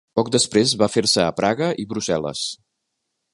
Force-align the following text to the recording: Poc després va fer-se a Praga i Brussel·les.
Poc 0.19 0.29
després 0.35 0.71
va 0.83 0.87
fer-se 0.93 1.25
a 1.27 1.35
Praga 1.41 1.67
i 1.85 1.85
Brussel·les. 1.93 2.43